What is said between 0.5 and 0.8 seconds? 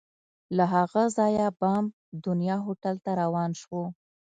له